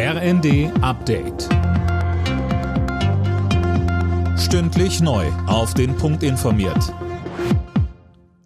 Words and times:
RND 0.00 0.70
Update. 0.80 1.48
Stündlich 4.38 5.00
neu. 5.00 5.26
Auf 5.48 5.74
den 5.74 5.96
Punkt 5.96 6.22
informiert. 6.22 6.94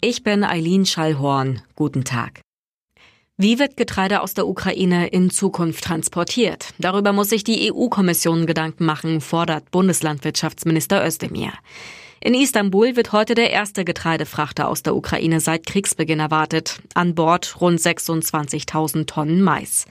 Ich 0.01 0.23
bin 0.23 0.45
Eileen 0.45 0.87
Schallhorn. 0.87 1.61
Guten 1.77 2.04
Tag. 2.04 2.41
Wie 3.37 3.59
wird 3.59 3.77
Getreide 3.77 4.23
aus 4.23 4.33
der 4.33 4.46
Ukraine 4.46 5.09
in 5.09 5.29
Zukunft 5.29 5.85
transportiert? 5.85 6.73
Darüber 6.79 7.12
muss 7.12 7.29
sich 7.29 7.45
die 7.45 7.71
EU-Kommission 7.71 8.46
Gedanken 8.46 8.87
machen, 8.87 9.21
fordert 9.21 9.71
Bundeslandwirtschaftsminister 9.71 11.07
Özdemir. 11.07 11.53
In 12.23 12.32
Istanbul 12.32 12.96
wird 12.96 13.12
heute 13.12 13.34
der 13.34 13.50
erste 13.50 13.84
Getreidefrachter 13.84 14.69
aus 14.69 14.82
der 14.82 14.96
Ukraine 14.96 15.39
seit 15.41 15.66
Kriegsbeginn 15.66 16.21
erwartet. 16.21 16.80
An 16.95 17.14
Bord 17.14 17.61
rund 17.61 17.79
26.000 17.79 19.05
Tonnen 19.05 19.43
Mais. 19.43 19.84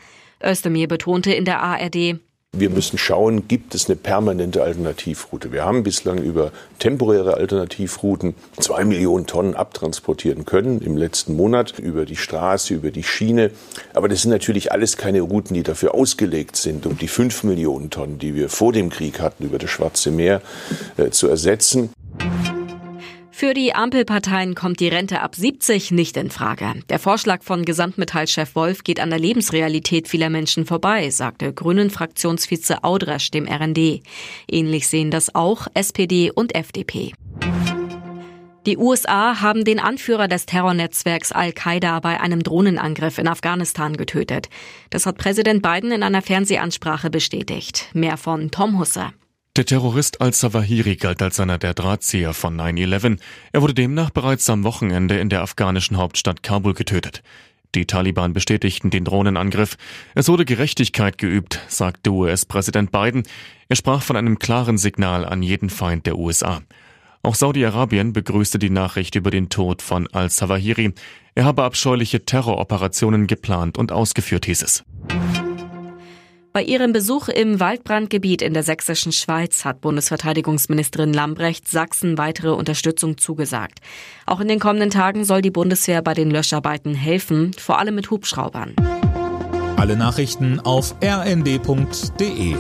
Özdemir 0.44 0.88
betonte 0.88 1.32
in 1.34 1.46
der 1.46 1.62
ARD, 1.62 2.20
wir 2.54 2.70
müssen 2.70 2.98
schauen, 2.98 3.48
gibt 3.48 3.76
es 3.76 3.88
eine 3.88 3.96
permanente 3.96 4.62
Alternativroute. 4.62 5.54
Wir 5.54 5.64
haben 5.64 5.84
bislang 5.84 6.18
über 6.18 6.52
temporäre 6.80 7.36
Alternativrouten 7.36 8.36
zwei 8.60 8.84
Millionen 8.84 9.26
Tonnen 9.26 9.56
abtransportieren 9.56 10.44
können 10.44 10.82
im 10.82 10.98
letzten 10.98 11.34
Monat 11.38 11.80
über 11.80 12.04
die 12.04 12.18
Straße, 12.18 12.74
über 12.74 12.92
die 12.92 13.04
Schiene. 13.04 13.52
Aber 13.94 14.10
das 14.10 14.24
sind 14.24 14.32
natürlich 14.32 14.74
alles 14.74 14.98
keine 14.98 15.22
Routen, 15.22 15.54
die 15.54 15.64
dafür 15.64 15.96
ausgelegt 15.96 16.58
sind, 16.58 16.86
um 16.86 16.98
die 16.98 17.08
fünf 17.08 17.46
Millionen 17.46 17.90
Tonnen, 17.90 18.20
die 18.20 18.36
wir 18.36 18.50
vor 18.50 18.74
dem 18.74 18.90
Krieg 18.90 19.22
hatten, 19.22 19.46
über 19.46 19.58
das 19.58 19.70
Schwarze 19.70 20.12
Meer 20.12 20.42
äh, 20.98 21.10
zu 21.10 21.30
ersetzen. 21.30 21.94
Für 23.42 23.56
die 23.56 23.74
Ampelparteien 23.74 24.54
kommt 24.54 24.80
die 24.80 24.88
Rente 24.88 25.22
ab 25.22 25.34
70 25.34 25.90
nicht 25.90 26.16
in 26.16 26.30
Frage. 26.30 26.76
Der 26.92 27.00
Vorschlag 27.00 27.42
von 27.42 27.66
Gesamtmetallchef 27.66 28.54
Wolf 28.54 28.84
geht 28.84 29.00
an 29.00 29.10
der 29.10 29.18
Lebensrealität 29.18 30.08
vieler 30.08 30.30
Menschen 30.30 30.68
vorbei, 30.68 31.10
sagte 31.10 31.52
Grünen-Fraktionsvize 31.52 32.84
Audrasch 32.84 33.32
dem 33.32 33.48
RND. 33.48 34.04
Ähnlich 34.48 34.88
sehen 34.88 35.10
das 35.10 35.34
auch 35.34 35.66
SPD 35.74 36.30
und 36.30 36.54
FDP. 36.54 37.14
Die 38.68 38.78
USA 38.78 39.42
haben 39.42 39.66
den 39.66 39.80
Anführer 39.80 40.28
des 40.28 40.46
Terrornetzwerks 40.46 41.32
Al-Qaida 41.32 42.00
bei 42.00 42.20
einem 42.20 42.44
Drohnenangriff 42.44 43.18
in 43.18 43.28
Afghanistan 43.28 43.98
getötet. 43.98 44.50
Das 44.92 45.08
hat 45.08 45.18
Präsident 45.18 45.64
Biden 45.64 45.92
in 45.92 46.04
einer 46.04 46.22
Fernsehansprache 46.22 47.10
bestätigt. 47.10 47.90
Mehr 47.94 48.18
von 48.18 48.52
Tom 48.52 48.78
Husser. 48.78 49.14
Der 49.58 49.66
Terrorist 49.66 50.22
al-Zawahiri 50.22 50.96
galt 50.96 51.22
als 51.22 51.38
einer 51.42 51.58
der 51.58 51.74
Drahtzieher 51.74 52.34
von 52.34 52.58
9-11. 52.58 53.20
Er 53.52 53.62
wurde 53.62 53.74
demnach 53.74 54.10
bereits 54.10 54.50
am 54.50 54.64
Wochenende 54.64 55.20
in 55.20 55.28
der 55.28 55.42
afghanischen 55.42 55.98
Hauptstadt 55.98 56.42
Kabul 56.42 56.74
getötet. 56.74 57.22
Die 57.76 57.86
Taliban 57.86 58.32
bestätigten 58.32 58.92
den 58.92 59.04
Drohnenangriff. 59.04 59.78
Es 60.16 60.30
wurde 60.30 60.46
Gerechtigkeit 60.46 61.18
geübt, 61.18 61.60
sagte 61.68 62.12
US-Präsident 62.12 62.94
Biden. 62.94 63.24
Er 63.68 63.76
sprach 63.76 64.02
von 64.02 64.16
einem 64.16 64.40
klaren 64.40 64.78
Signal 64.78 65.26
an 65.26 65.44
jeden 65.44 65.70
Feind 65.70 66.06
der 66.06 66.18
USA. 66.18 66.62
Auch 67.22 67.36
Saudi-Arabien 67.36 68.14
begrüßte 68.14 68.58
die 68.58 68.70
Nachricht 68.70 69.16
über 69.16 69.32
den 69.32 69.50
Tod 69.50 69.82
von 69.82 70.08
al-Zawahiri. 70.14 70.94
Er 71.36 71.44
habe 71.44 71.64
abscheuliche 71.64 72.24
Terroroperationen 72.24 73.28
geplant 73.28 73.78
und 73.78 73.92
ausgeführt, 73.92 74.46
hieß 74.46 74.64
es. 74.64 74.86
Bei 76.54 76.62
ihrem 76.62 76.92
Besuch 76.92 77.30
im 77.30 77.62
Waldbrandgebiet 77.62 78.42
in 78.42 78.54
der 78.54 78.64
sächsischen 78.64 79.14
Schweiz 79.14 79.64
hat 79.64 79.80
Bundesverteidigungsministerin 79.80 81.14
Lambrecht 81.14 81.66
Sachsen 81.70 82.18
weitere 82.18 82.50
Unterstützung 82.50 83.18
zugesagt. 83.18 83.80
Auch 84.26 84.42
in 84.42 84.50
den 84.50 84.60
kommenden 84.60 84.90
Tagen 84.90 85.24
soll 85.24 85.42
die 85.42 85.50
Bundeswehr 85.50 86.02
bei 86.02 86.14
den 86.14 86.30
Löscharbeiten 86.30 86.94
helfen, 86.94 87.54
vor 87.54 87.80
allem 87.80 87.96
mit 87.96 88.12
Hubschraubern. 88.12 88.76
Alle 89.78 89.96
Nachrichten 89.96 90.60
auf 90.60 90.94
rnd.de 91.02 92.56